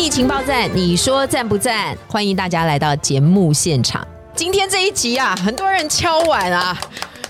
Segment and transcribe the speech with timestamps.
[0.00, 1.94] 疫情报站，你说赞不赞？
[2.08, 4.02] 欢迎大家来到节目现场。
[4.34, 6.74] 今天这一集啊，很多人敲碗啊，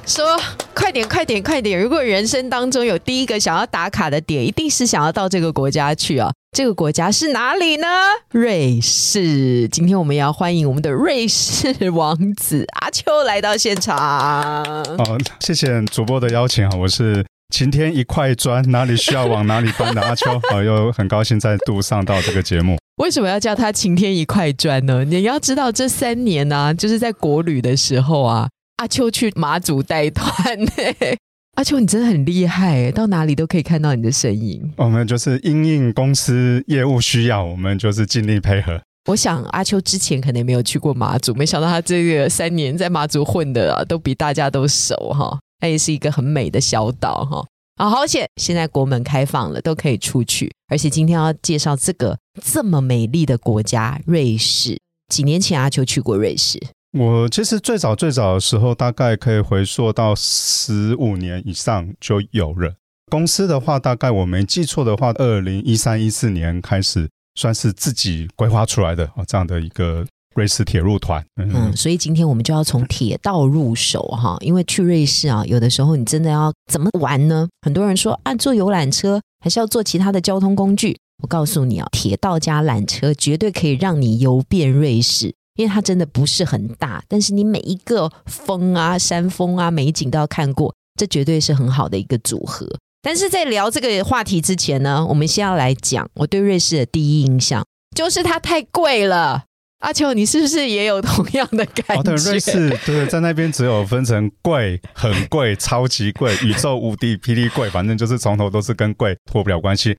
[0.06, 0.40] 说
[0.72, 1.76] 快点、快点、快点！
[1.76, 6.30] 如果人生当中有第一个想要打卡的点，一定是想要到这个国家去啊。
[6.56, 7.88] 这个国家是哪里呢？
[8.30, 9.66] 瑞士。
[9.66, 14.62] 今天我们要欢迎我们的瑞士王子阿秋来到现场。
[14.62, 22.78] 哦，谢谢主播的邀请啊，我是晴天一块砖，哪里需要往哪里搬的阿秋好，又很高兴再度上到这个节目。
[22.96, 25.04] 为什么要叫他晴天一块砖呢？
[25.04, 30.70] 你要知道，这三年呢，就是在国旅的时候啊，阿秋去马祖带团呢。
[31.56, 34.72] 阿秋，你真的很厉害，到哪里都可以看到你的身影。
[34.76, 38.80] 我们就是因应公司业务需要，我们就是尽力配合。
[39.08, 45.38] 我想阿秋之前可能没有去过马祖，没想到他这个三年在马祖混的啊，都比大家都熟哈。
[45.60, 47.46] 它也是一个很美的小岛哈。
[47.76, 50.52] 啊，好险，现在国门开放了，都可以出去。
[50.68, 54.78] 而且今天要介绍这个这么美丽的国家——瑞士。
[55.08, 56.60] 几年前阿秋去过瑞士。
[56.98, 62.74] 我其实最早最早的时候，大概可以回溯到十五年以上就有了。
[63.10, 71.24] 公司的话，大概我没记错的话，二零一三一四年开始算是自己规划出来的哦，这样的一个瑞士铁路团。
[71.36, 77.48] 嗯，所以今天我们就要从铁道入手哈，因为去瑞士啊，有的时候你真的要怎么玩呢？
[77.62, 80.96] 很多人说啊，坐游览车还是要坐其他的交通工具。
[81.22, 85.34] 我告诉你啊，铁道加缆车绝对可以让你游遍瑞士。
[85.56, 92.66] 因为它真的不是很大，但是你每一个峰啊、山峰啊、美景都要看过，这绝对是很好的一个组合。
[93.02, 97.62] 但是在聊这个话题之前呢，我们先要来讲我对瑞士的第一印象，
[97.94, 99.44] 就是它太贵了。
[99.80, 102.14] 阿秋，你是不是也有同样的感觉？
[102.14, 109.96] 瑞士对，在那边只有分成贵、很贵、超级贵、宇宙无敌霹雳贵，反正就是从头都是跟贵脱不了关系。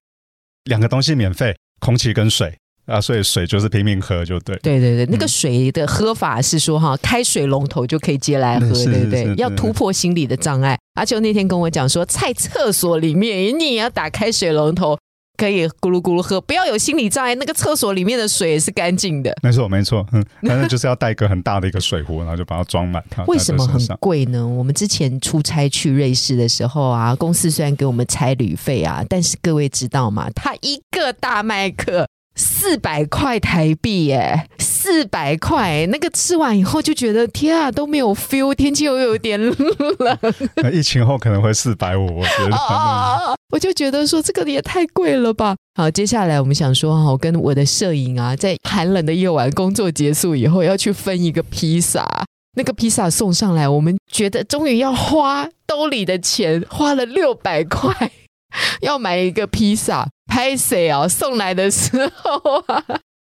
[0.66, 2.56] 两个东西免费，空气跟水。
[2.88, 4.58] 啊，所以水就是拼命喝，就对。
[4.58, 9.34] 对对对，那个水的喝法是说哈，开水龙头就可以接来喝，对不对？
[9.38, 10.78] 要突破心理的障碍。
[10.96, 14.98] 阿秋那天跟我讲说，在厕所里面你也要打开水龙头，
[15.42, 17.34] 可以咕噜咕噜喝，不要有心理障碍。
[17.34, 19.36] 那个厕所里面的水也是干净的。
[19.42, 23.04] 没错没错，嗯，反正就是要带一个很大的一个水壶，然后就把它装满。
[23.26, 24.48] 为什么很贵呢？
[24.48, 30.30] 我们之前出差去瑞士的时候啊，公司虽然给我们差旅费啊，但是各位知道吗？
[30.36, 32.06] 他一个大麦克。
[32.34, 34.48] 四百块台币耶，
[34.82, 39.54] 四百块，那个吃完以后就觉得天啊都没有 feel，天气又有点冷。
[40.74, 42.58] 疫情后可能会四百五，我觉得。
[43.54, 45.56] 我就觉得说这个也太贵了吧。
[45.76, 52.26] 好，接下来我们想说哈，我跟我的摄影啊，在寒冷的夜晚工作结束以后，要去分一个披萨。
[52.58, 58.12] 那个披萨送上来，我们觉得终于要花兜里的钱，花了六百块。
[58.82, 61.08] 要买一个披萨，拍谁啊？
[61.08, 62.84] 送来的时候啊，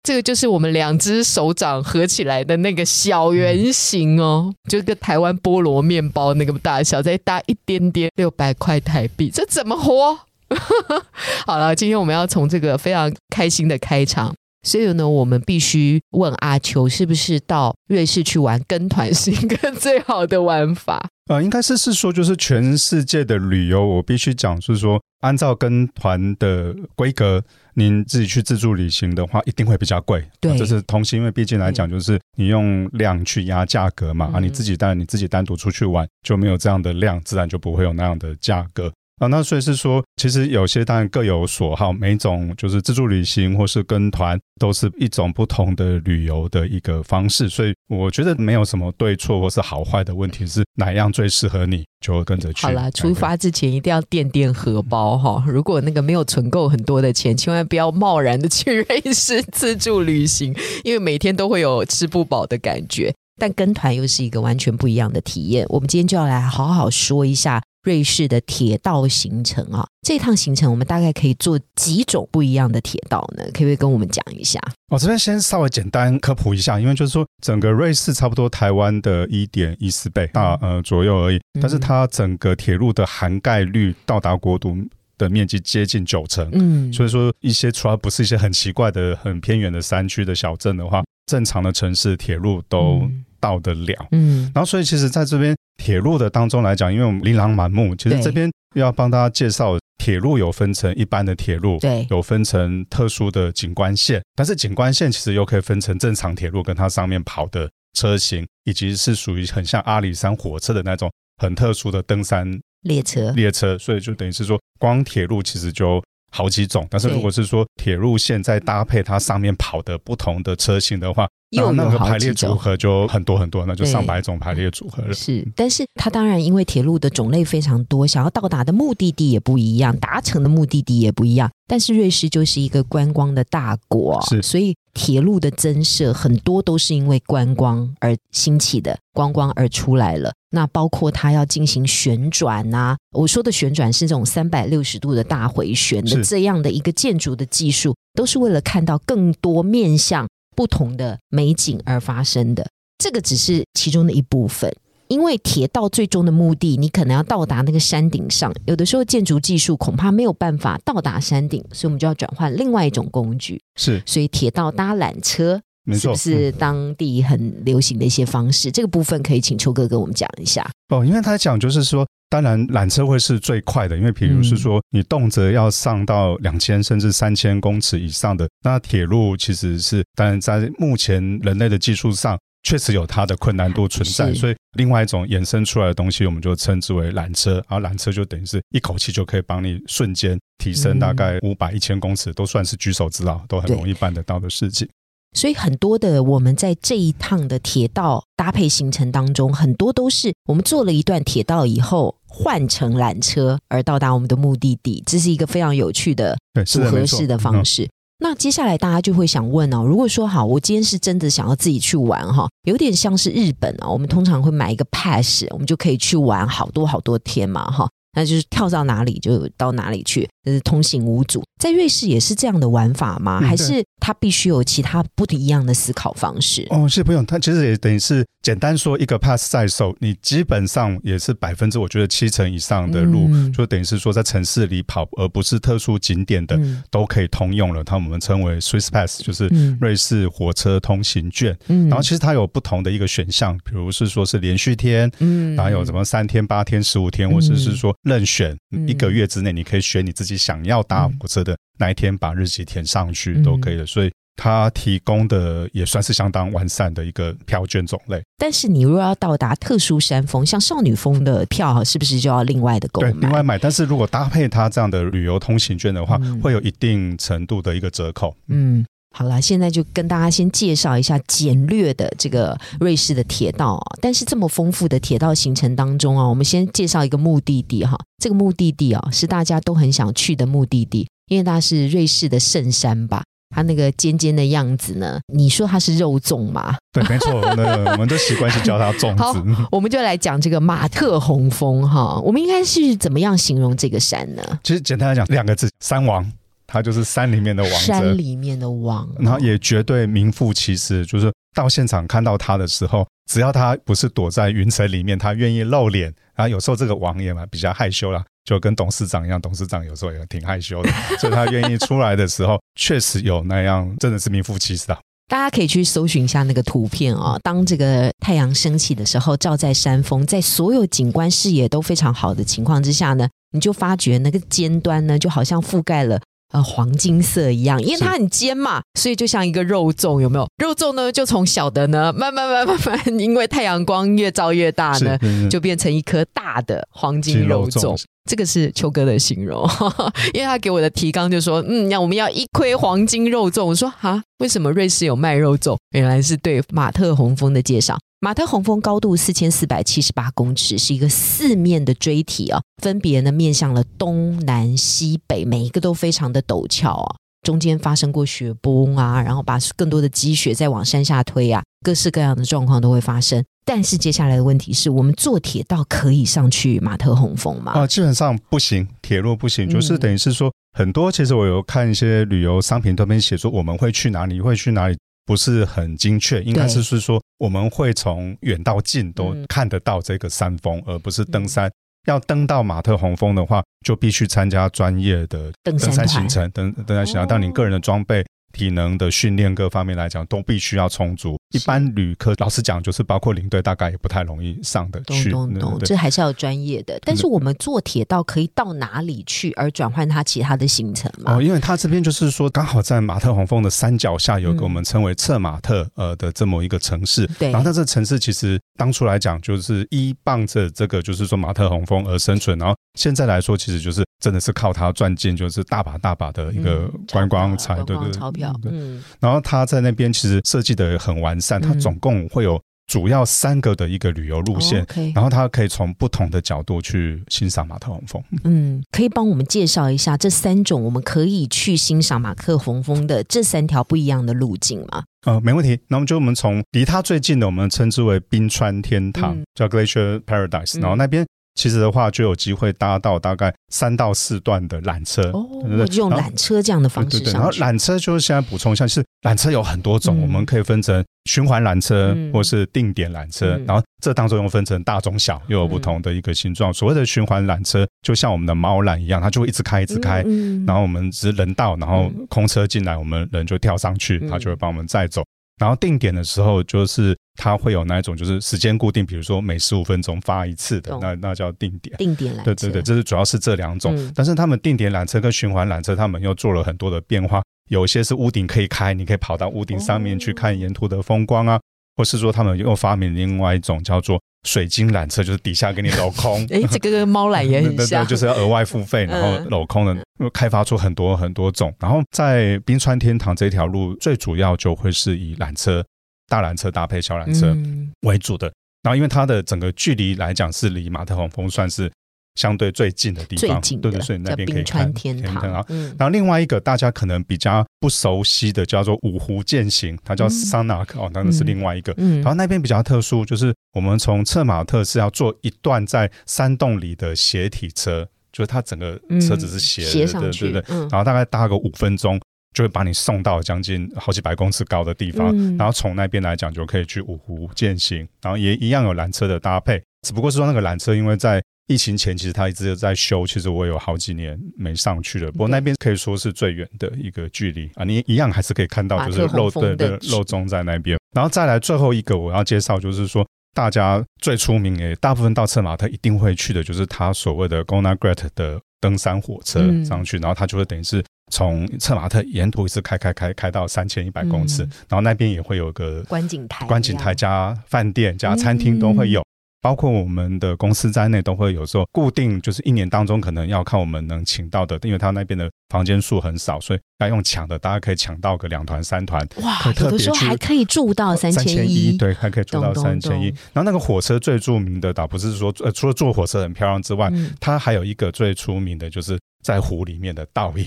[0.04, 10.18] 这个就是我们两只手掌合起来的那个小圆形哦，就跟台湾菠萝面包那个大小，再大一点点，六百块台币，这怎么活？
[11.46, 14.34] 好了，今天我们要从这个非常开心的开场。
[14.64, 21.10] 所以呢，我们必须问阿秋，是不是到瑞士去玩跟团是一个最好的玩法？
[21.30, 27.42] 呃，应该是是说，就是全世界的旅游，我必须讲，是说按照跟团的规格，
[27.76, 30.24] 您自己去自助旅行的话，一定会比较贵。
[30.40, 38.92] 对，这是同时，因为毕竟来讲，就是你用量去压价格嘛，啊，你自己当然你自己单独出去玩就没有这样的量，自然就不会有那样的价格。
[39.22, 47.48] 啊，那所以是说，其实有些当然各有所好，每种就是自助旅行或是跟团，都是一种不同的旅游的一个方式。
[47.48, 52.66] 所以我觉得没有什么对错或是好坏的问题，是哪样最适合你，就跟着去。
[52.66, 55.44] 好啦，出发之前一定要垫垫荷包哈。
[55.48, 60.52] 如果那个没有存够很多的钱，千万不要贸然的 去瑞士自助旅行，
[60.84, 63.14] 因为每天都会有吃不饱的感觉。
[63.40, 65.64] 但跟团又是一个完全不一样的体验。
[65.70, 67.62] 我们今天就要来好好说一下。
[67.84, 73.44] 瑞士的铁道行程啊，这趟行程我们大概可以坐几种不一样的铁道呢？
[73.46, 74.60] 可不可以跟我们讲一下？
[74.90, 84.78] 我这边先稍微简单科普一下，因为就是说整个瑞士差不多台湾的一点一四倍大呃左右而已，但是它整个铁路的涵盖率到达国土
[85.18, 91.04] 的面积接近九成，嗯，所以说一些除了不是一些很奇怪的很偏远的山区的小镇的话。
[91.28, 94.08] 正常的城市铁路都到得了。
[94.12, 99.78] 嗯，然后所以其实在这边铁路的当中来讲，因为我们琳琅满目，其实对这边要帮大家介绍。
[99.98, 111.08] 铁路有分成一般的铁路，对有分成特殊的景观线，但是景观线其实又可以分成正常铁路跟它上面跑的车型，以及是属于很像阿里山火车的那种
[111.38, 125.14] 很特殊的登山列车，列车，所以就等于是说，光铁路其实就好几种，但是如果是说铁路线再搭配它上面跑的不同的车型的话，又有那那个排列组合就很多很多，那就上百种排列组合了。
[125.14, 131.50] 是，但是它当然因为铁路的种类非常多，想要到达的目的地也不一样，达成的目的地也不一样。
[131.68, 140.34] 但是瑞士就是一个观光的大国，是所以铁路的增设很多都是因为观光而兴起的，观光而出来了。
[140.52, 152.68] 那包括它要进行旋转啊，我说的旋转是这种三百六十度的大回旋的是这样的一个建筑的技术，都是为了看到更多面向不同的美景而发生的。
[152.98, 154.74] 这个只是其中的一部分。
[155.08, 163.62] 因为铁道最终的目的，你可能要到达那个山顶上，有的时候建筑技术恐怕没有办法到达山顶，所以我们就要转换另外一种工具。
[163.76, 168.72] 是所以铁道搭缆车没错，是不是嗯当地很流行的一些方式？
[168.72, 170.66] 这个部分可以请秋哥跟我们讲一下。
[170.88, 182.40] 哦，因为他讲就是说，当然缆车会是最快的，因为比如是说你动辄要上到两千甚至三千公尺以上的，那铁路其实是当然在目前人类的技术上。
[182.64, 187.60] 确实有它的困难度存在，所以另外一种衍生出来的东西，我们就称之为缆车。
[187.68, 194.88] 而缆车就等于是一口气就可以帮你瞬间提升大概五百、一千公尺，都算是举手之劳，都很容易办得到的事情。
[195.36, 207.90] 所以很多的我们在这一趟的铁道搭配行程当中，很多都是我们坐了一段铁道以后换乘缆车而到达我们的目的地，这是一个非常有趣的对，是组的，没错合式的方嗯式。
[208.24, 217.90] 那接下来大家就会想问哦，如果说好，我今天是真的想要自己去玩哈，有点像是日本啊，我们通常会买一个 pass，我们就可以去玩好多好多天嘛哈。
[218.14, 221.44] 那就是跳到哪里就到哪里去，就是通行无阻。
[221.60, 223.40] 在瑞士也是这样的玩法吗？
[223.42, 226.66] 嗯还是它必须有其他不一样的思考方式？
[226.72, 237.84] 哦，是不用，它其实也等于是简单说一个 pass 在手，你基本上也是百分之我觉得七成以上的路，嗯就等于是说在城市里跑，而不是特殊景点的、嗯都可以通用了。
[237.84, 241.56] 它我们称为 Swiss Pass，就是嗯瑞士火车通行券。
[241.68, 253.86] 嗯然后其实它有不同的一个选项，比如是说是连续天，嗯然后有什么三天、八天、十五天，嗯或者是说任选嗯一个月之内，你可以选你自己想要搭火车的那一天，把日期填上去嗯都可以了。
[253.86, 258.22] 所以它提供的也算是相当完善的一个票券种类。
[258.38, 263.20] 但是你如果要到达特殊山峰，像少女峰的票，是不是就要另外的购对，买？
[263.22, 263.58] 另外买。
[263.58, 268.36] 但是如果搭配它这样的旅游通行券的话，嗯会有一定程度的一个折扣。
[268.48, 273.98] 嗯，好了，现在就跟大家先介绍一下简略的这个瑞士的铁道啊。
[274.02, 277.98] 但是这么丰富的铁道行程当中啊，我们先介绍一个目的地哈。
[278.24, 283.22] 这个目的地啊，是大家都很想去的目的地，因为它是瑞士的圣山吧。
[283.54, 285.20] 它那个尖尖的样子呢？
[285.34, 286.78] 你说它是肉粽吗？
[286.94, 289.44] 对，没错，那我们都习惯是叫它粽好子。
[289.70, 292.18] 我们就来讲这个马特洪峰哈。
[292.24, 294.60] 我们应该是怎么样形容这个山呢？
[294.64, 296.26] 其实简单来讲，两个字：山王。
[296.72, 301.06] 它就是山里面的王者山，里面的王，然后也绝对名副其实。
[301.06, 306.06] 就是到现场看到他的时候，只要他不是躲在云层里面，他愿意露脸。
[306.34, 314.98] 然后有时候这个王爷嘛比较害羞啦，就跟董事长一样，董事长有时候也挺害羞的，所以他愿意出来的时候，确实有那样，真的是名副其实啊。
[315.28, 326.22] 大家可以去搜寻一下那个图片啊、当这个太阳升起的时候，照在山峰，在所有景观视野都非常好的情况之下呢，你就发觉那个尖端呢，就好像覆盖了。
[326.52, 330.48] 呃，黄金色一样，因为它很尖嘛，所以就像一个肉粽，有没有？
[330.58, 335.18] 肉粽呢，就从小的呢，慢慢慢慢慢慢，因为太阳光越照越大呢，
[335.50, 337.98] 就变成一颗大的黄金肉粽。
[338.30, 339.68] 这个是秋哥的形容，
[340.34, 343.66] 因为他给我的提纲就说，嗯，那我们要一窥黄金肉粽。
[343.66, 345.78] 我说啊，为什么瑞士有卖肉粽？
[345.96, 347.98] 原来是对马特洪峰的介绍。
[348.20, 357.16] 马特洪峰高度四千四百七十八公尺，是一个四面的锥体啊，分别呢面向了东南西北，每一个都非常的陡峭啊。
[357.42, 363.44] 中间发生过雪崩啊，然后把更多的积雪再往山下推啊，各式各样的状况都会发生。
[363.64, 367.74] 但是接下来的问题是我们坐铁道可以上去马特洪峰吗？
[367.74, 371.12] 啊，基本上不行，铁路不行，就是等于是说很多。
[371.12, 381.72] 其实我有看一些旅游商品，都边写说我们会去哪里，会去哪里，不是很精确，应该是是说我们会从远到近都看得到这个山峰，而不是登山。
[382.06, 391.38] 要登到马特洪峰的话，就必须参加专业的登山行程，登登山行程，但你个人的装备体能的训练各方面来讲，都必须要充足。
[391.52, 395.32] 一般旅客，老实讲，就是包括领队，大概也不太容易上得去。
[395.32, 397.00] 懂懂懂，这还是要专业的。
[397.04, 401.36] 但是我们坐铁道可以到哪里去，而转换它其他的行程吗？
[401.36, 407.28] 哦，因为它这边就是说，刚好在马特洪峰的山脚下，有个我们称为策马特呃的这么一个城市。
[407.40, 407.52] 对。
[407.52, 412.58] 然后它这城市其实当初来讲，就是依傍着这个，就是说马特洪峰而生存。
[412.58, 418.54] 然后现在来说，其实就是真的是靠它赚进，就是大把大把的一个观光财，对对钞票。
[418.64, 419.04] 嗯。
[419.20, 428.24] 然后他在那边其实设计的很完善，它总共会有主要三个的一个旅游路线，然后它可以从不同的角度去欣赏马特洪峰。
[428.44, 435.04] 嗯，可以帮我们介绍一下这三种我们可以去欣赏马克洪峰的这三条不一样的路径吗？
[435.26, 435.80] 呃，没问题。
[435.88, 441.26] 那么就我们从离它最近的，我们称之为冰川天堂，叫 Glacier Paradise，然后那边。
[441.54, 445.46] 其实的话，就有机会搭到大概三到四段的缆车，哦，
[445.92, 456.74] 用缆车这样的方式上然后缆车就是现在补充一下，是缆车有很多种，我们可以分成循环缆车或是定点缆车，然后这当中又分成大、中、小，又有不同的一个形状。
[456.74, 460.24] 所谓的循环缆车，就像我们的猫缆一样，它就会一直开，一直开，
[460.66, 465.24] 然后我们只是人到，然后空车进来，我们人就跳上去，它就会帮我们载走。
[465.60, 471.96] 然后定点的时候，就是它会有那一种，就是时间固定，比如说每十五分钟发一次的，那那叫定点。
[471.98, 472.44] 定点缆车。
[472.46, 473.96] 对对对，这是主要是这两种。
[474.16, 477.44] 但是他们定点缆车跟循环缆车，他们又做了很多的变化。
[477.72, 481.60] 有些是屋顶可以开，你可以跑到屋顶上面去看沿途的风光啊，
[481.96, 484.22] 或是说他们又发明另外一种叫做。
[484.44, 491.72] 水晶缆车就是底下给你镂空， 哎，这个跟猫缆也很像，就是要额外付费，然后镂空的，开发出很多很多种。
[491.80, 495.86] 然后在冰川天堂这条路，最主要就会是以缆车、
[496.28, 497.56] 大缆车搭配小缆车
[498.02, 498.52] 为主的。
[498.82, 501.92] 然后因为它的整个距离来讲，是离马特洪峰算是。
[502.36, 505.66] 相对最近的地方，对对，所以那边可以看天堂啊。
[505.98, 511.94] 然后另外一个大家可能比较不熟悉的叫做五湖践行，它叫 Sanak 哦，那是另外一个。
[511.98, 520.78] 然后那边比较特殊，就是我们从策马特是要坐一段在山洞里的斜体车，就是它整个车子是斜的，对对对。
[520.90, 522.20] 然后大概搭个五分钟，
[522.56, 525.36] 就会把你送到将近好几百公尺高的地方。
[525.58, 535.32] 然后从那边来讲，就可以去五湖践行，然后也一样有缆车的搭配，只不过是说那个缆车因为在疫情前其实他一直在修，其实我有好几年没上去了。
[535.32, 541.00] 不过那边可以说是最远的一个距离啊，你一样还是可以看到，就是漏的的漏钟在那边。
[541.16, 559.24] 然后再来最后一个我要介绍，就是说大家最出名诶，大部分到策马特一定会去的，就是他所谓的 Gona Great 的登山火车上去，然后他就会等于是从策马特沿途一直开开开开到三千一百公尺，然后那边也会有个观景台，观景台加饭店加餐厅都会有。
[559.62, 569.26] 包括我们的公司在内，都会有时候固定，就是一年当中可能要看我们能请到的，因为他那边的房间数很少，所以要用抢的，大家可以抢到个两团三团。
[569.44, 573.26] 哇，有的时候还可以住到三千一，对，还可以住到三千一。
[573.54, 580.66] 然后那个火车最著名的，倒不是说呃，除了坐火车很漂亮之外，它还有一个最出名的就是在湖里面的倒影。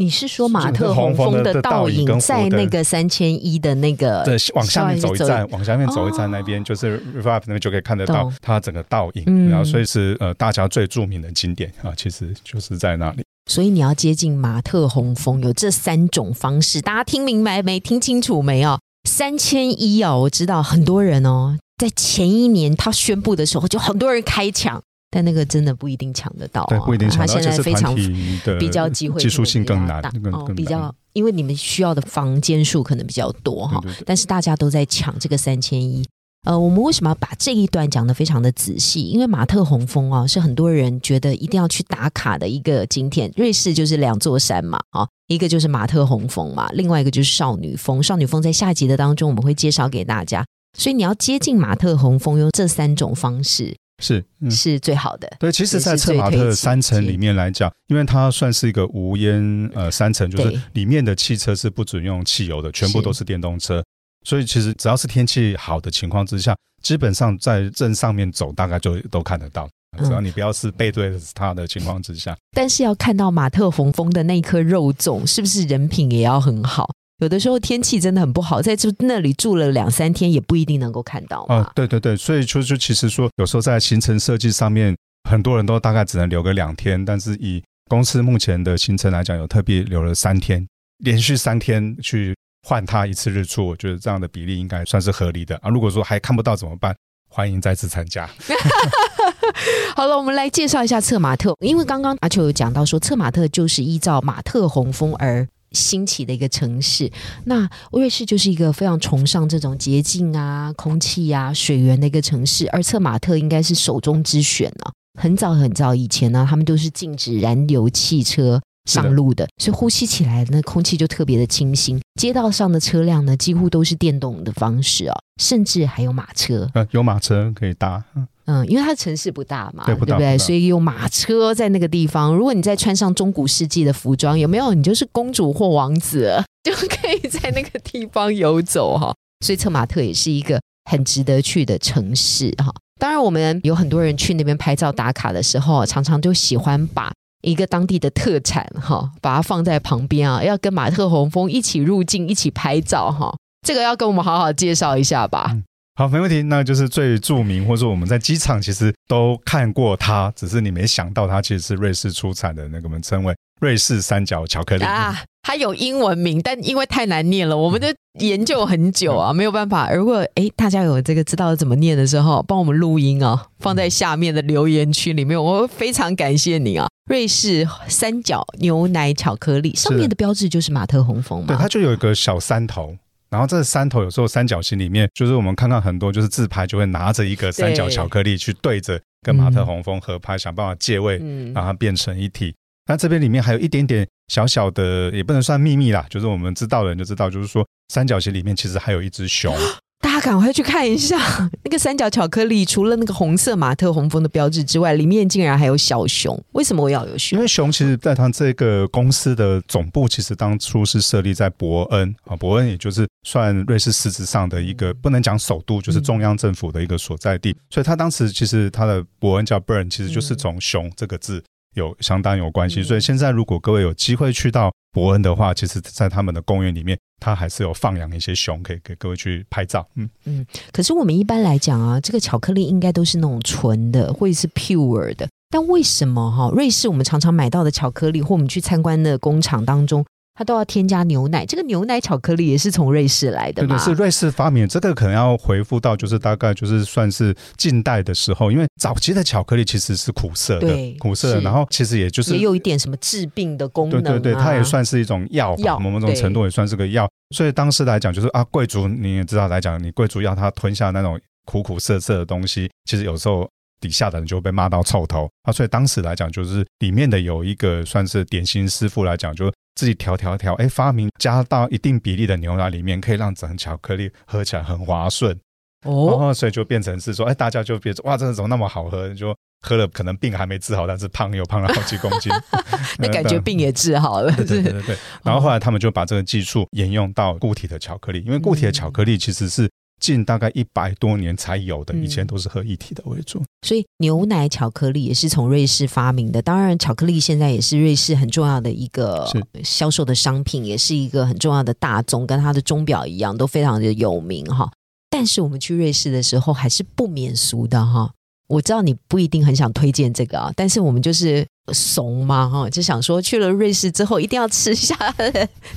[0.00, 4.22] 你是说马特洪峰的倒影在那个三千一的那个？
[4.24, 9.50] 对，往下面走一站，往下面走一站，那边就是 Revive 那边就可以看得到它整个倒影。
[9.50, 13.24] 然后，所以是呃，大家最著名的景点啊，其实就是在那里。
[13.50, 17.80] 所以你要接近马特洪峰，有这三种方式，大家听明白没？
[17.80, 18.78] 听清楚没有？
[19.08, 24.80] 三千一哦，我知道很多人哦，在前一年他宣布的时候，就很多人开抢。
[25.10, 27.34] 但那个真的不一定抢得到，对，不一定抢到。
[27.34, 27.94] 他现在非常
[28.58, 33.82] 比较机会技术性更难，哦，比较因为你们需要的房间数可能比较多哈。
[34.04, 36.06] 但是大家都在抢这个三千一。
[36.46, 39.02] 呃，我们为什么要把这一段讲的非常的仔细？
[39.02, 43.30] 因为马特洪峰啊，是很多人觉得一定要去打卡的一个景点。
[43.36, 48.00] 瑞士就是两座山嘛，啊，一个就是马特洪峰嘛，另外一个就是少女峰。
[48.02, 50.44] 少女峰在下集的当中我们会介绍给大家。
[50.78, 53.76] 所以你要接近马特洪峰，用这三种方式。
[54.02, 55.28] 是是最好的。
[55.40, 63.82] 对，其实，在策马特三层里面来讲，因为它算是一个无烟呃三层，就是里面的汽车是不准用汽油的，全部都是电动车。
[64.24, 69.68] 所以，其实只要是天气好的情况之下，基本上在正上面走，大概就都看得到。
[70.04, 72.36] 只要你不要是背对着它的情况之下。
[72.52, 76.90] 但是要看到马特洪峰的那颗肉粽，是不是人品也要很好？
[77.18, 81.68] 有的时候天气真的很不好，在住那里住了两三天，也不一定能够看到啊。
[81.74, 84.96] 对对对，所以就就其实说，有时候在行程设计上面，
[85.28, 90.64] 很多人都大概只能留个两天，但是以公司目前的行程来讲，有特别留了三天，
[90.98, 92.36] 连续三天去
[92.68, 95.68] 换它一次日出，我觉得这样的比例应该算是合理的啊。
[95.68, 96.94] 如果说还看不到怎么办？
[97.28, 98.30] 欢迎再次参加。
[99.96, 105.48] 好了，我们来介绍一下策马特，因为刚刚阿秋有讲到说，策马特就是依照马特洪峰而。
[105.72, 107.10] 兴起的一个城市。
[107.44, 114.90] 那瑞士就是一个非常崇尚这种洁净啊、空气啊、水源的一个城市，而策马特应该是首中之选呢。
[115.18, 118.60] 很早很早以前呢，他们都是禁止燃油汽车。
[118.88, 122.00] 上路的，所以呼吸起来那空气就特别的清新。
[122.18, 126.68] 街道上的车辆呢，几乎都是电动的方式哦，甚至还有马车。
[126.74, 128.02] 呃，有马车可以搭。
[128.46, 130.38] 嗯，因为它城市不大嘛，对不对？
[130.38, 132.34] 所以有马车在那个地方。
[132.34, 134.72] 如果你再穿上中古世纪的服装，有没有？
[134.72, 139.14] 你就是公主或王子， 就可以在那个地方游走哈。
[139.44, 140.58] 所以策马特也是一个
[140.90, 142.72] 很值得去的城市哈。
[142.98, 147.12] 当然，我们有很多人去那边拍照打卡的时候，常常就喜欢把。
[147.42, 153.34] 一个当地的特产哈，把它放在旁边啊，要跟马特洪峰一起入境，一起拍照哈。
[153.66, 155.56] 这个要跟我们好好介绍一下吧。
[155.96, 156.42] 好，没问题。
[156.42, 165.16] 那就是最著名，或者说我们在机场其实都看过它，只是你没想到它其实是瑞士出产的那个，我们称为瑞士三角巧克力啊。
[165.48, 167.88] 它有英文名，但因为太难念了，我们就
[168.20, 169.90] 研究很久啊，没有办法。
[169.90, 176.86] 如果哎，大家有这个知道怎么念的时候，帮我们录音啊，放在下面的留言区里面，我非常感谢你啊。
[177.08, 181.46] 瑞士三角牛奶巧克力上面的标志就是马特洪峰嘛？
[181.46, 182.94] 对，它就有一个小三头，
[183.30, 191.16] 然后这三头有时候三角形里面，就是我们看到很多就是自拍就会拿着一个三角巧克力去对着跟马特洪峰合拍，想办法借位，
[191.54, 192.54] 让它变成一体。
[192.88, 199.54] 那这边里面还有一点点小小的，也不能算秘密啦，就是我们知道的人就知道，就是说三角形里面其实还有一只熊。
[200.00, 201.18] 大家赶快去看一下
[201.64, 206.40] 那个三角巧克力，除了那个红色马特洪峰的标志之外，里面竟然还有小熊。
[206.52, 207.36] 为什么我要有熊？
[207.36, 217.54] 因为熊其实在它这个公司的总部，其实当初是设立在伯恩啊，伯恩也就是算瑞士实质上的一个不能讲首都，就是中央政府的一个所在地。
[217.68, 221.42] 所以它当时其实它的伯恩叫 Burn，其实就是从熊这个字。
[221.74, 229.86] 有相当有关系，所以现在如果各位有机会去到伯恩的话，其实，在他们的公园里面，它还是有放养一些熊，可以给各位去拍照。
[229.94, 230.46] 嗯嗯。
[230.72, 235.28] 可是我们一般来讲啊，这个巧克力应该都是那种纯的，或者是 pure 的。
[235.50, 240.04] 但为什么哈，瑞士我们常常买到的巧克力，或我们去参观的工厂当中？
[240.38, 243.76] 它都要添加牛奶，这个牛奶巧克力也是从瑞士来的嘛？
[243.76, 244.68] 是瑞士发明。
[244.68, 254.00] 这个可能要回复到，就是大概就是算是近代的时候，因为早期的巧克力其实是苦涩的，苦涩，然后其实也就是也有一点什么治病的功能。
[254.00, 257.10] 对对对，它也算是一种药，某某种程度也算是个药。
[257.34, 263.48] 所以当时来讲，就是啊，贵族你也知道来讲，你贵族要他吞下那种苦苦涩涩的东西，其实有时候。
[263.80, 265.52] 底下的人就被骂到臭头啊！
[265.52, 275.38] 所以当时来讲，就是里面的有一个算是点心师傅来讲，就自己调调调，哎，发明加到一定比例的牛奶里面，可以让整巧克力喝起来很滑顺
[275.86, 276.34] 哦。
[276.34, 279.08] 所以就变成是说，哎，大家就别说哇，这怎么那么好喝？
[279.14, 279.32] 就
[279.64, 282.32] 喝了可能病还没治好，但是胖又胖了好几公斤，
[282.98, 284.32] 那感觉病也治好了。
[284.44, 284.96] 对对对。
[285.22, 289.70] 然后后来他们就把这个技术沿用到固体的巧克力，因为固体的巧克力其实是。
[290.00, 293.42] 近大概一百多年才有的，以前都是喝一体的为主。
[293.66, 296.40] 所以牛奶巧克力也是从瑞士发明的。
[296.40, 299.28] 当然，巧克力现在也是瑞士很重要的一个
[299.64, 304.70] 销售的商品，也是一个很重要的大宗，跟它的钟表一样，都非常的有名哈。
[305.10, 308.12] 但是我们去瑞士的时候，还是不免俗的哈。
[308.48, 314.96] 我知道你不一定很想推荐这个啊，但是我们就是怂嘛哈，就想说去了瑞士之后，一定要吃下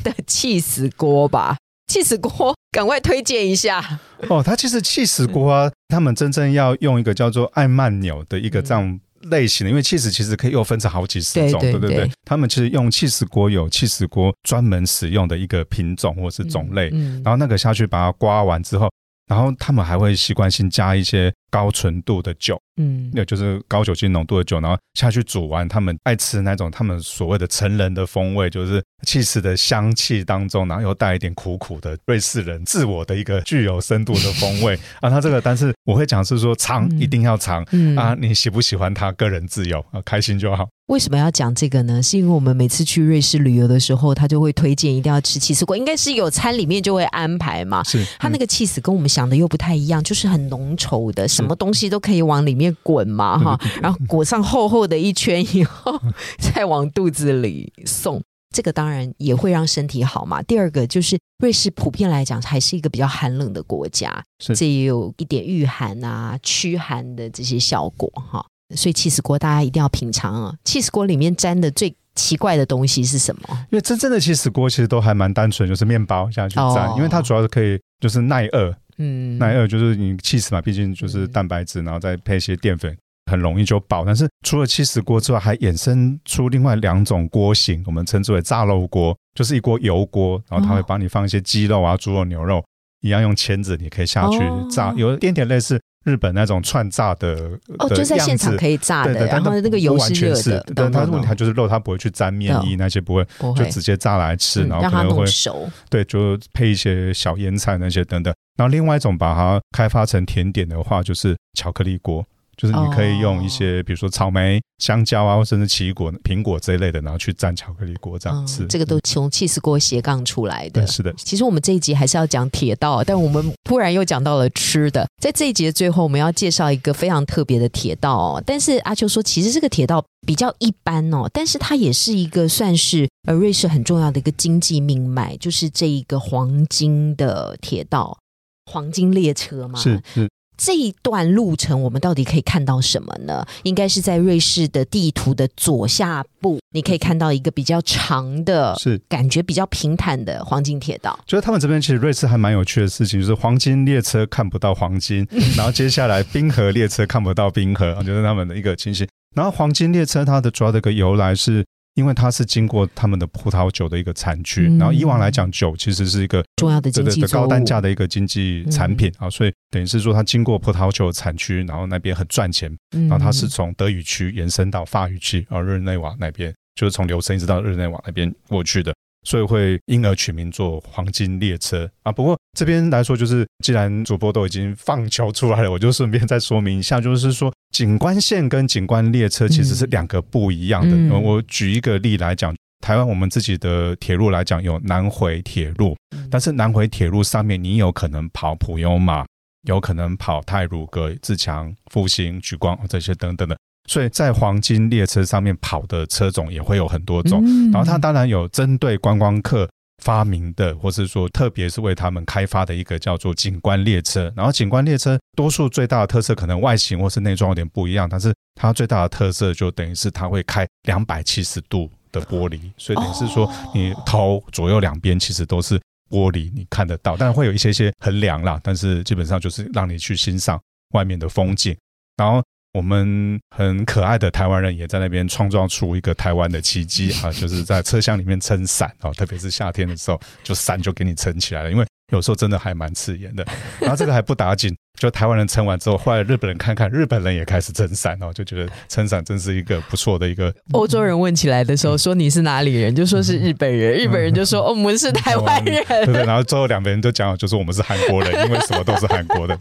[0.04, 1.58] 的 气死锅吧。
[1.92, 4.00] 气死锅，赶快推荐一下
[4.30, 4.42] 哦！
[4.42, 12.10] 它其实气死锅啊，他们真正要用一个叫做爱曼纽的一个这样类型的，因为气死其实可以又分成好几十种，对对对。
[12.24, 16.90] 他们其实用气死锅有气死锅专门使用的一个品种或是种类，
[17.24, 18.90] 然后那个下去把它刮完之后，
[19.28, 22.60] 然后他们还会习惯性加一些高纯度的酒。
[22.78, 35.10] 嗯，那就是高酒精浓度的酒，然后下去煮完，他们爱吃那种他们所谓的成人的风味，就是气死的香气当中，然后又带一点苦苦的瑞士人自我的一个具有深度的风味 啊。
[35.10, 40.68] 他这个，但是我会讲是说尝一定要尝嗯啊，你喜不喜欢他个人自由啊，开心就好。
[40.88, 42.02] 为什么要讲这个呢？
[42.02, 47.82] 是因为我们每次去瑞士旅游的时候，他就会推荐一定要吃气死锅，应该是有餐里面就会安排嘛。
[47.84, 52.72] 是，他那个气死跟我们想的又不太一样，就是很浓稠的，什么东西都可以往里面。
[52.84, 56.00] 滚嘛 哈，然后裹上厚厚的一圈以后，
[56.40, 58.22] 再往肚子里送，
[58.56, 60.42] 这个当然也会让身体好嘛。
[60.42, 64.24] 第二个就是瑞士普遍来讲还是一个比较寒冷的国家，
[64.56, 68.44] 这也有一点御寒啊、驱寒的这些效果哈。
[68.76, 70.56] 所以气死锅大家一定要品尝啊！
[70.64, 73.42] 气死锅里面沾的最奇怪的东西是什么？
[73.70, 78.74] 因为真正的气死锅其实都还蛮单纯，就是面包下去沾，因为它主要是可以就是耐饿。
[79.02, 82.96] 嗯，那二就是你气死嘛，毕竟就是蛋白质，然后再配一些淀粉，
[83.32, 84.06] 很容易就饱。
[84.06, 92.64] 但是除了气死锅之外，还衍生出另外两种锅型，我们称之为炸肉锅就是一锅油锅，然后它会帮你放一些鸡肉啊、猪肉、牛肉，
[93.02, 100.66] 一样用签子，你可以下去炸，有一点点类似日本那种串炸的哦，就在现场可以炸的，然后那个油是热的。
[100.76, 105.70] 但它问题它就是肉，它不会去沾面衣那些，不会，就直接炸来吃，然后可能会熟。
[105.90, 108.34] 对，就配一些小腌菜那些等等。
[108.58, 112.26] 然后另外一种把它开发成甜点的话，就是巧克力锅。
[112.58, 118.68] 就是你可以用一些，比如说草莓、香蕉啊，或甚至奇异果、苹果这一类的，然后去蘸巧克力锅这样吃。
[118.68, 120.86] 这个都从气死锅斜杠出来的。
[120.86, 121.12] 是的。
[121.14, 125.08] 其实我们这一集还是要讲铁道，但我们突然又讲到了吃的。
[125.20, 128.40] 在这一集的最后，我们要介绍一个非常特别的铁道。
[128.46, 138.16] 但是阿秋说，其实这个铁道比较一般哦，但是它也是一个算是呃瑞士很重要的一个经济命脉，就是这一个黄金的铁道，
[138.66, 139.80] 黄金列车吗。
[139.80, 140.30] 是是。
[140.58, 143.44] 这一段路程，我们到底可以看到什么呢？
[143.64, 151.20] 应该是在瑞士的地图的左下部，你可以看到一个比较长的，是感觉比较平坦的黄金铁道。
[151.26, 159.08] 就是他们这边其实瑞士还蛮有趣的事情，就是黄金列车看不到黄金， 然后接下来冰河列车看不到冰河，就是他们的一个情形。
[159.36, 161.66] 然后黄金列车它的主要的一个由来是。
[161.96, 178.94] 因为它是经过他们的葡萄酒的一个产区，然后以往来讲，酒其实是一个重要的经济高单价的一个经济产品啊，所以等于是说它经过葡萄酒产区，然后那边很赚钱，然后它是从德语区延伸到法语区，啊日内瓦那边就是从留森一直到日内瓦那边过去的。
[179.24, 182.12] 所以会因而取名做黄金列车啊。
[182.12, 191.20] 不过这边来说，就是既然主播都已经放球出来了， 我就顺便再说明一下，就是说景观线跟景观列车其实是两个不一样的。
[191.20, 195.96] 我举一个例来讲，台湾我们自己的铁路来讲，有南回铁路，
[196.30, 199.26] 但是南回铁路上面你有可能跑普悠马，
[199.68, 203.56] 有可能跑泰鲁格、自强、复兴、举光这些等等的。
[203.92, 209.70] 所以在黄金列车上面跑的车种也会有很多种，然后它当然有针对观光客
[210.02, 214.32] 发明的，或是说特别是为他们开发的一个叫做景观列车。
[214.34, 225.78] 然后景观列车多数最大的特色可能外形或是内装有点不一样，但是它最大的特色就等于是它会开两百七十度的玻璃，所以等于是说你头左右两边其实都是
[226.10, 230.58] 玻璃，你看得到，但是会有一些些很凉啦，但是基本上就是让你去欣赏
[230.94, 231.76] 外面的风景，
[232.16, 232.42] 然后。
[232.74, 241.72] 我们很可爱的台湾人也在那边创造出一个台湾的奇迹 啊，就是在车厢里面撑伞啊，特别是夏天的时候，就伞就给你撑起来了。
[241.72, 243.46] 因为有时候真的还蛮刺眼的。
[243.80, 250.54] 然后这个还不打紧，就台湾人撑完之后，后来日本人看看，日本人也开始撑伞哦，就觉得撑伞真是一个不错的一个。
[250.72, 255.84] 欧洲人问起来的时候，说你是哪里人，就说是日本人；日本人就说哦我们是台湾人。
[255.88, 259.58] 对对，然后最后两个人都讲，就是我们是韩国人，因为什么都是韩国的。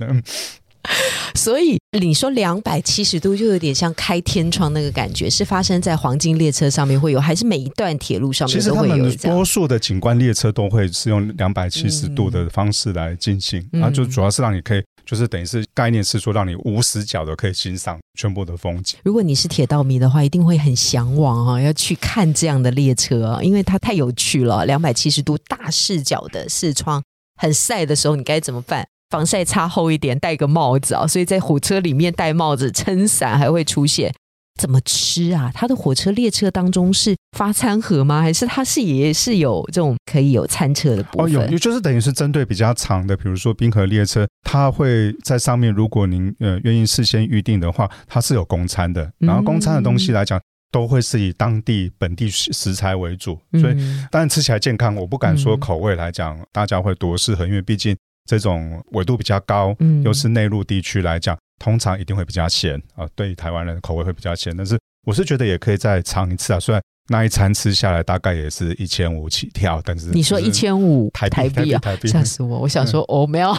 [1.35, 9.13] 所以你说两百七十度就有点像开天窗那个感觉，是发生在黄金列车上面会有，还是每一段铁路上面都会有？
[9.17, 18.97] 多数的景观列车都会是用两百七十度的方式来进行，啊，就主要是让你可以，就是等于是概念是说让你无死角的可以欣赏全部的风景。
[19.03, 24.65] 如果你是铁道迷的话，一定会很向往哈，要去看这样的列车，因为它太有趣了。
[24.65, 27.03] 两百七十度大视角的视窗，
[27.37, 28.87] 很晒的时候你该怎么办？
[29.11, 31.07] 防晒擦厚一点，戴个帽子啊！
[31.07, 34.15] 所以在火车里面戴帽子、撑伞还会出现。
[34.61, 35.51] 怎么吃啊？
[35.55, 38.21] 它的火车列车当中是发餐盒吗？
[38.23, 41.27] 还是它是也是有这种可以有餐车的部分？
[41.27, 45.73] 哦，有，就是等于是针对比较长的，比如说冰河列车，它会在上面。
[45.73, 49.11] 如果您呃愿意事先预定的话，它是有公餐的。
[49.19, 50.39] 然后公餐的东西来讲，
[50.71, 53.75] 都会是以当地本地食材为主，所以
[54.11, 54.95] 当然吃起来健康。
[54.95, 57.97] 我不敢说口味来讲，大家会多适合，因为毕竟。
[58.27, 63.09] 这种纬度比较高，嗯又是内陆地区来讲，通常一定会比较咸啊。
[63.15, 66.61] 对于台湾人的口味会比较咸，但是我是觉得也可以再尝一次啊。
[66.61, 72.61] 虽然那一餐吃下来大概也是一千五起跳，但是你说一千五台币啊，吓死我！
[72.61, 73.53] 我想说哦，没有，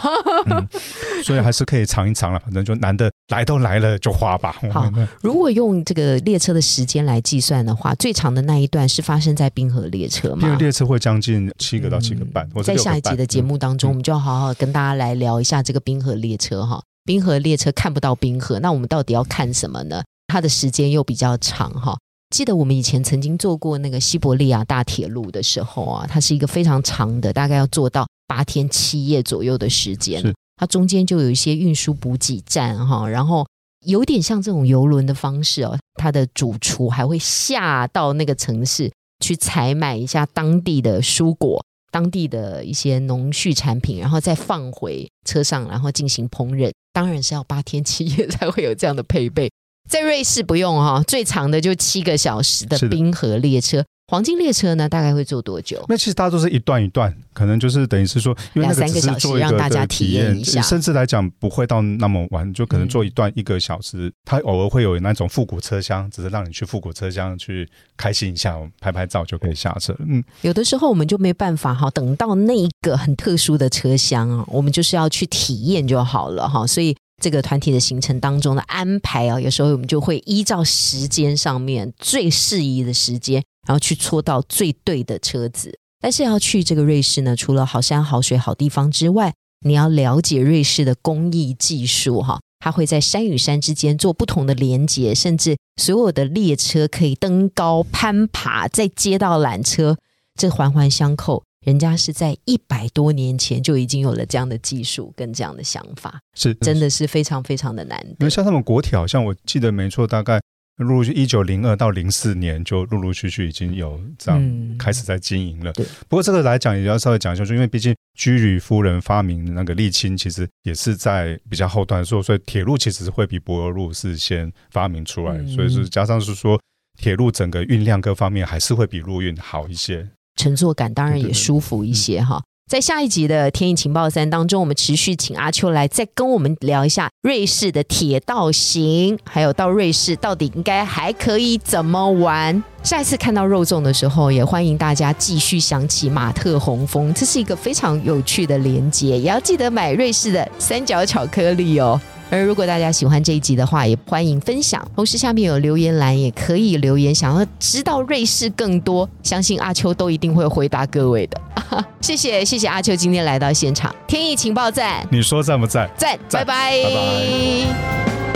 [1.22, 2.38] 所以还是可以尝一尝了。
[2.38, 4.56] 反正就难得来都来了，就花吧。
[4.70, 10.48] 好，如果用这个列车的时间来计算的话，最长的那一段是发生在冰河列车嘛？
[10.48, 12.48] 因为列车会将近七个到七个半。
[12.64, 16.82] 在下一集的节目当中，我们就要好好跟大家来聊一下这个冰河列车哈。
[17.04, 20.02] 冰河列车看不到冰河，那我们到底要看什么呢？
[20.28, 21.98] 它的时间又比较长哈。
[22.32, 30.22] 记得我们以前曾经坐过那个西伯利亚大铁路的时候啊，它是一个非常长的，大概要做到八天七夜左右的时间。
[30.56, 33.46] 它中间就有一些运输补给站哈，然后
[33.84, 35.78] 有点像这种游轮的方式哦。
[36.00, 38.90] 它的主厨还会下到那个城市
[39.22, 46.70] 去采买一下当地的蔬果、当地的一些农畜产品，然后再放回车上，然后进行烹饪。
[46.94, 49.50] 当然是要八天七夜才会有这样的配备。
[49.88, 55.84] 在瑞士不用哈，最长的就七个小时的冰河列车，黄金列车呢，大概会坐多久？
[55.88, 64.10] 那其实大家都是一段一段，可能就是等于是说，因为那个只是做一个的体验一下，甚至来讲不会到那么晚，就可能坐一段一个小时。
[64.24, 69.94] 它偶尔会有那种复古车厢，只是让你去复古车厢去开心一下，拍拍照就可以下车。
[70.06, 76.66] 嗯，有的时候我们就没办法哈，等到那一个很特殊的车厢啊，我们就是要去体验就好了哈。
[76.66, 83.42] 所以这个团体的行程当中的安排啊，有时候我们就会依照时间上面最适宜的时间。
[83.64, 89.32] 然后去搓到最对的车子，但是要去这个瑞士呢，除了好山好水好地方之外，
[89.64, 99.96] 你要了解瑞士的工艺技术哈，它会在山与山之间做不同的连接，甚至所有的列车可以登高攀爬，在街道缆车，
[100.34, 101.44] 这环环相扣。
[101.62, 107.98] 人家是在一百多年前就已经有了这样的技术跟这样的想法，是真的是非常非常的难。
[108.20, 110.40] 因为像他们国铁，好像我记得没错，大概。
[110.76, 115.70] 陆陆续一九零二到零四年，就陆陆续续已经有这样开始在经营了。
[116.08, 126.58] 不过这个来讲也要稍微讲一下，就因为毕竟居里夫人发明那个沥青，其实也是在比较后段说，所以铁路其实是会比柏油路是先发明出来，所以是加上是说
[126.98, 130.08] 铁路整个运量各方面还是会比陆运好一些，
[130.42, 132.42] 乘坐感当然也舒服一些哈。
[132.68, 142.62] 在下一集的《天意情报三》当中，我们持续请阿秋来再跟我们聊一下瑞士的铁道行，还有到瑞士到底应该还可以怎么玩。
[142.82, 152.00] 下一次看到肉粽的时候，也欢迎大家继续想起马特洪峰，这是一个非常有趣的连接，也要记得买瑞士的三角巧克力哦。
[152.32, 154.82] 而如果大家喜欢这一集的话，也欢迎分享。
[154.96, 161.38] 同时下面有留言栏，也可以留言，想要知道瑞士更多，相信阿秋都一定会回答各位的。
[162.00, 165.90] 谢谢谢谢阿秋今天来到现场，天意情报站，你说在不在？
[165.98, 168.31] 在，拜拜，拜拜。